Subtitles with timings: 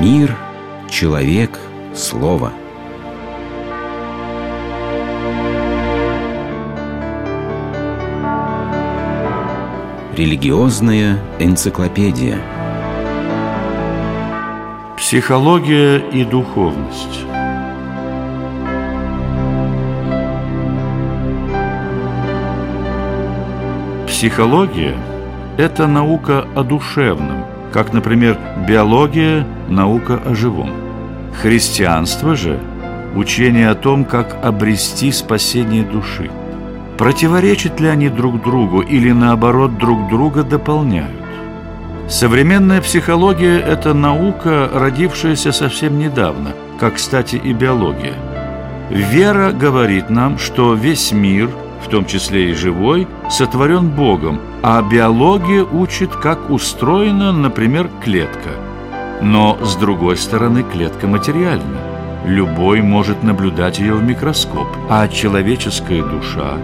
[0.00, 0.34] Мир,
[0.88, 1.50] человек,
[1.94, 2.52] слово.
[10.16, 12.38] Религиозная энциклопедия.
[14.96, 17.26] Психология и духовность.
[24.06, 24.96] Психология–
[25.58, 28.38] это наука о душевном, как, например,
[28.68, 30.70] биология– наука о живом.
[31.40, 32.58] Христианство же–
[33.14, 36.30] учение о том, как обрести спасение души.
[36.98, 41.16] Противоречат ли они друг другу или, наоборот, друг друга дополняют?
[42.08, 48.14] Современная психология– это наука, родившаяся совсем недавно, как, кстати, и биология.
[48.90, 51.48] Вера говорит нам, что весь мир–
[51.84, 58.50] в том числе и живой, сотворен Богом, а биология учит, как устроена, например, клетка.
[59.22, 61.80] Но, с другой стороны, клетка материальна.
[62.26, 66.58] Любой может наблюдать ее в микроскоп, а человеческая душа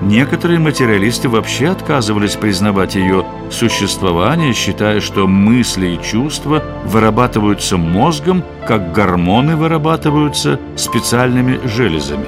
[0.00, 8.92] Некоторые материалисты вообще отказывались признавать ее существование, считая, что мысли и чувства вырабатываются мозгом, как
[8.92, 12.26] гормоны вырабатываются специальными железами.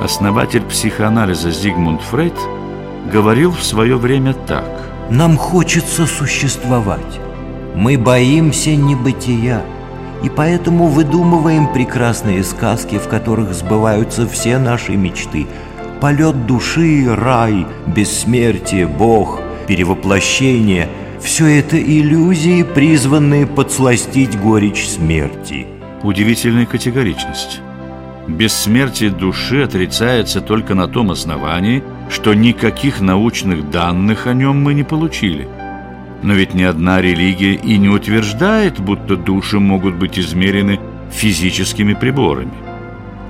[0.00, 2.34] Основатель психоанализа Зигмунд Фрейд
[3.12, 4.70] говорил в свое время так.
[5.10, 7.20] Нам хочется существовать.
[7.74, 9.62] Мы боимся небытия.
[10.22, 15.46] И поэтому выдумываем прекрасные сказки, в которых сбываются все наши мечты.
[16.00, 20.88] Полет души, рай, бессмертие, Бог, перевоплощение–
[21.20, 25.66] все это иллюзии, призванные подсластить горечь смерти.
[26.02, 27.60] Удивительная категоричность.
[28.28, 34.84] Бессмертие души отрицается только на том основании, что никаких научных данных о нем мы не
[34.84, 35.48] получили.
[36.22, 40.78] Но ведь ни одна религия и не утверждает, будто души могут быть измерены
[41.10, 42.52] физическими приборами.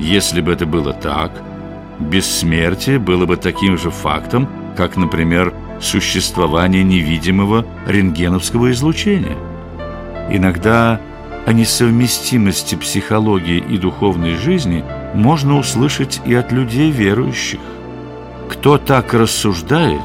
[0.00, 1.30] Если бы это было так,
[2.00, 9.36] бессмертие было бы таким же фактом, как, например, существование невидимого рентгеновского излучения.
[10.28, 11.00] Иногда
[11.48, 17.60] о несовместимости психологии и духовной жизни можно услышать и от людей верующих.
[18.50, 20.02] Кто так рассуждает,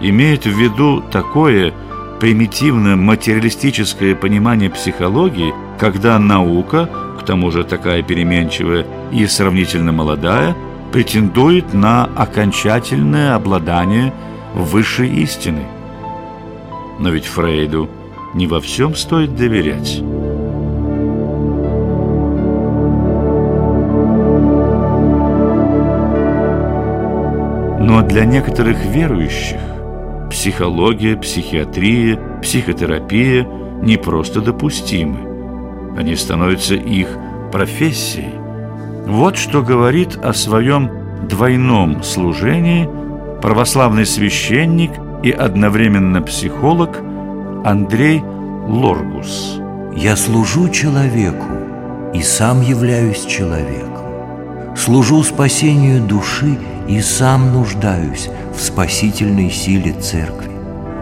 [0.00, 1.72] имеет в виду такое
[2.18, 6.90] примитивно-материалистическое понимание психологии, когда наука,
[7.20, 10.56] к тому же такая переменчивая и сравнительно молодая,
[10.90, 14.12] претендует на окончательное обладание
[14.54, 15.66] высшей истиной.
[16.98, 17.88] Но ведь Фрейду
[18.34, 20.02] не во всем стоит доверять.
[27.84, 29.60] Но для некоторых верующих
[30.30, 33.46] психология, психиатрия, психотерапия
[33.82, 35.18] не просто допустимы.
[35.94, 37.08] Они становятся их
[37.52, 38.32] профессией.
[39.06, 40.90] Вот что говорит о своем
[41.28, 42.88] двойном служении
[43.42, 47.02] православный священник и одновременно психолог
[47.66, 48.22] Андрей
[48.66, 49.60] Лоргус.
[49.94, 51.52] «Я служу человеку
[52.14, 54.74] и сам являюсь человеком.
[54.74, 56.58] Служу спасению души
[56.88, 60.50] и сам нуждаюсь в спасительной силе Церкви.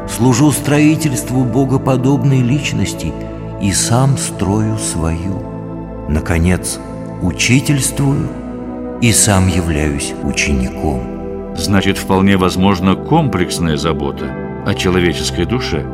[0.08, 3.12] Служу строительству богоподобной личности
[3.60, 5.42] и сам строю свою.
[6.08, 6.78] Наконец,
[7.22, 8.28] учительствую
[9.00, 11.54] и сам являюсь учеником.
[11.56, 14.26] Значит, вполне возможно комплексная забота
[14.66, 15.84] о человеческой душе,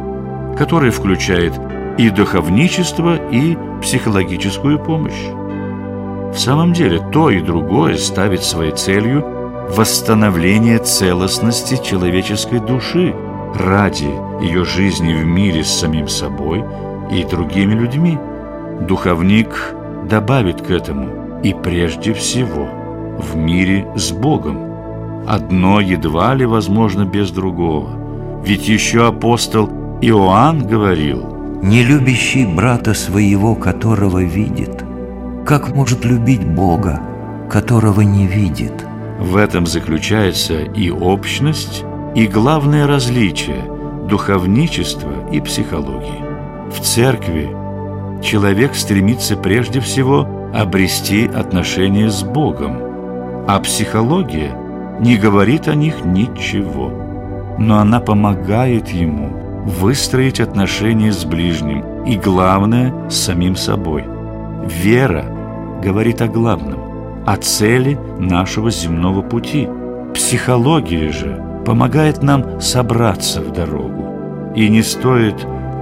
[0.56, 1.52] которая включает
[1.96, 5.26] и духовничество, и психологическую помощь.
[6.32, 9.37] В самом деле, то и другое ставит своей целью
[9.70, 13.14] восстановление целостности человеческой души
[13.54, 14.08] ради
[14.42, 16.64] ее жизни в мире с самим собой
[17.10, 18.18] и другими людьми.
[18.80, 19.74] Духовник
[20.08, 22.68] добавит к этому и прежде всего
[23.18, 24.58] в мире с Богом.
[25.26, 27.90] Одно едва ли возможно без другого.
[28.44, 29.68] Ведь еще апостол
[30.00, 34.84] Иоанн говорил «Не любящий брата своего, которого видит,
[35.44, 37.00] как может любить Бога,
[37.50, 38.88] которого не видит?»
[39.18, 41.84] В этом заключается и общность,
[42.14, 43.64] и главное различие
[44.08, 46.24] духовничества и психологии.
[46.70, 47.50] В церкви
[48.22, 52.78] человек стремится прежде всего обрести отношения с Богом,
[53.48, 54.56] а психология
[55.00, 56.92] не говорит о них ничего,
[57.58, 59.30] но она помогает ему
[59.64, 64.04] выстроить отношения с ближним и, главное, с самим собой.
[64.64, 65.24] Вера
[65.82, 66.87] говорит о главном
[67.28, 69.68] о цели нашего земного пути.
[70.14, 75.34] Психология же помогает нам собраться в дорогу, и не стоит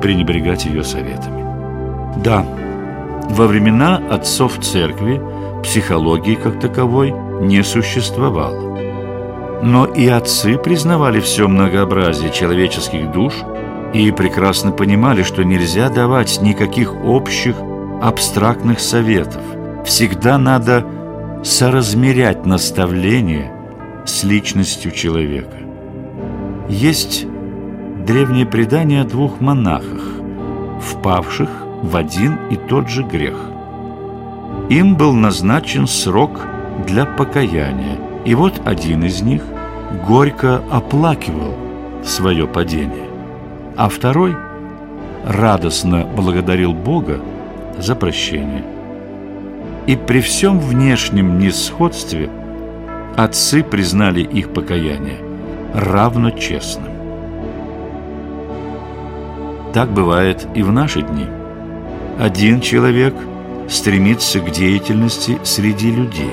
[0.03, 1.45] пренебрегать ее советами.
[2.25, 2.45] Да,
[3.31, 5.23] во времена отцов церкви
[5.63, 8.77] психологии как таковой не существовало.
[9.63, 13.35] Но и отцы признавали все многообразие человеческих душ
[13.95, 17.55] и прекрасно понимали, что нельзя давать никаких общих
[18.03, 19.43] абстрактных советов.
[19.85, 20.85] Всегда надо
[21.47, 23.53] соразмерять наставление
[24.05, 25.57] с личностью человека.
[26.69, 27.25] Есть
[28.05, 30.21] древнее предание о двух монахах,
[30.83, 31.49] впавших
[31.83, 33.39] в один и тот же грех.
[34.71, 36.41] Им был назначен срок
[36.85, 39.45] для покаяния, и вот один из них
[40.05, 41.55] горько оплакивал
[42.03, 43.09] свое падение,
[43.77, 44.35] а второй
[45.25, 47.21] радостно благодарил Бога
[47.79, 48.76] за прощение.
[49.87, 52.29] И при всем внешнем несходстве
[53.17, 55.19] отцы признали их покаяние
[55.73, 56.93] равно честным.
[59.73, 61.27] Так бывает и в наши дни.
[62.19, 63.15] Один человек
[63.69, 66.33] стремится к деятельности среди людей,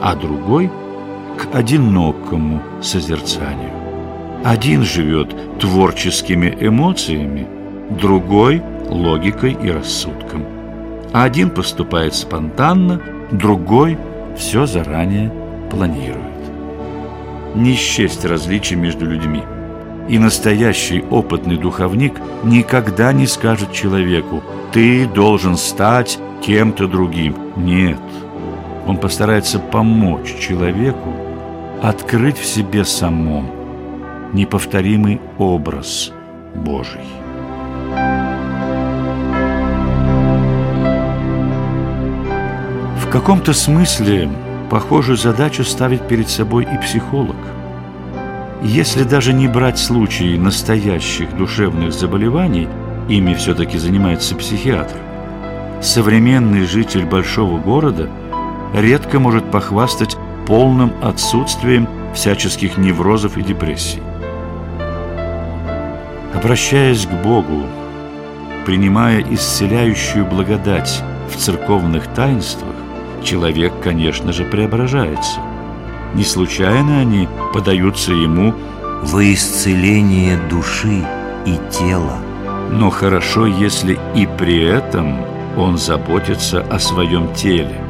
[0.00, 0.70] а другой–
[1.36, 3.72] к одинокому созерцанию.
[4.44, 7.48] Один живет творческими эмоциями,
[7.90, 10.44] другой– логикой и рассудком.
[11.14, 13.00] Один поступает спонтанно,
[13.30, 13.96] другой
[14.36, 15.32] все заранее
[15.70, 16.20] планирует.
[17.54, 19.42] Не счесть различий между людьми–
[20.08, 27.36] и настоящий опытный духовник никогда не скажет человеку «ты должен стать кем-то другим».
[27.56, 27.98] Нет,
[28.86, 31.14] он постарается помочь человеку
[31.82, 33.50] открыть в себе самом
[34.32, 36.12] неповторимый образ
[36.54, 37.23] Божий.
[43.14, 44.28] Каком-то смысле
[44.70, 47.36] похожую задачу ставит перед собой и психолог–
[48.64, 52.66] если даже не брать случаи настоящих душевных заболеваний,
[53.10, 54.96] ими все-таки занимается психиатр,
[55.82, 58.08] современный житель большого города
[58.72, 60.16] редко может похвастать
[60.46, 64.00] полным отсутствием всяческих неврозов и депрессий.
[66.32, 67.64] Обращаясь к Богу,
[68.64, 72.74] принимая исцеляющую благодать в церковных таинствах,
[73.24, 75.40] человек, конечно же, преображается–
[76.14, 78.54] не случайно они подаются ему
[79.02, 81.04] во исцеление души
[81.44, 82.18] и тела.
[82.70, 85.16] Но хорошо, если и при этом
[85.56, 87.80] он заботится о своем теле,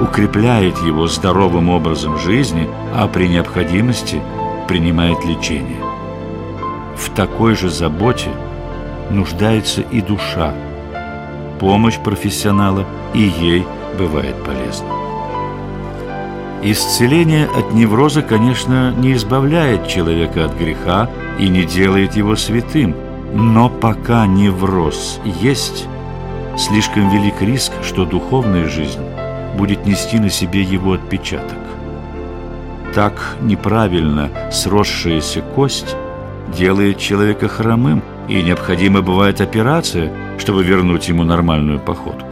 [0.00, 4.20] укрепляет его здоровым образом жизни, а при необходимости
[4.66, 5.80] принимает лечение.
[6.96, 8.30] В такой же заботе
[9.10, 10.52] нуждается и душа.
[11.60, 12.84] Помощь профессионала
[13.14, 13.64] и ей
[13.96, 14.88] бывает полезна.
[16.62, 21.08] Исцеление от невроза, конечно, не избавляет человека от греха
[21.38, 22.96] и не делает его святым,
[23.32, 25.86] но пока невроз есть,
[26.56, 29.00] слишком велик риск, что духовная жизнь
[29.56, 31.58] будет нести на себе его отпечаток.
[32.94, 35.94] Так неправильно сросшаяся кость
[36.56, 42.27] делает человека хромым, и необходима бывает операция, чтобы вернуть ему нормальную походку.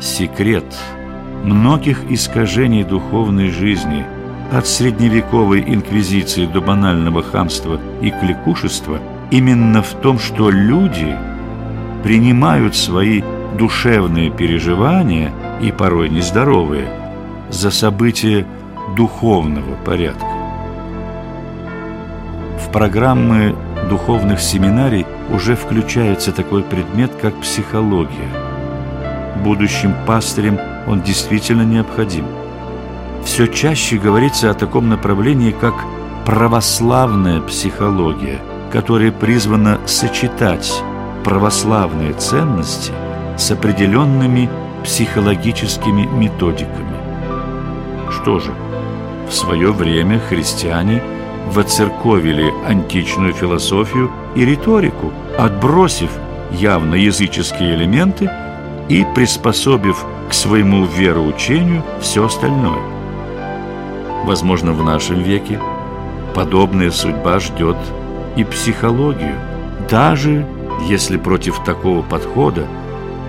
[0.00, 0.64] Секрет–
[1.44, 4.06] многих искажений духовной жизни,
[4.50, 8.98] от средневековой инквизиции до банального хамства и кликушества,
[9.30, 11.16] именно в том, что люди
[12.02, 13.22] принимают свои
[13.58, 16.88] душевные переживания, и порой нездоровые,
[17.50, 18.46] за события
[18.96, 20.24] духовного порядка.
[22.58, 23.54] В программы
[23.90, 28.39] духовных семинарий уже включается такой предмет, как психология.
[29.42, 32.26] Будущим пастырям он действительно необходим.
[33.24, 35.74] Все чаще говорится о таком направлении, как
[36.26, 40.82] православная психология, которая призвана сочетать
[41.24, 42.92] православные ценности
[43.36, 44.48] с определенными
[44.84, 46.96] психологическими методиками.
[48.10, 48.52] Что же,
[49.28, 51.02] в свое время христиане
[51.52, 56.10] воцерковили античную философию и риторику, отбросив
[56.52, 58.30] явно языческие элементы
[58.90, 62.82] и приспособив к своему вероучению все остальное.
[64.24, 65.60] Возможно, в нашем веке
[66.34, 67.76] подобная судьба ждет
[68.36, 69.36] и психологию,
[69.88, 70.44] даже
[70.88, 72.66] если против такого подхода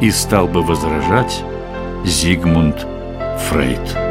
[0.01, 1.43] и стал бы возражать
[2.03, 2.87] Зигмунд
[3.49, 4.10] Фрейд.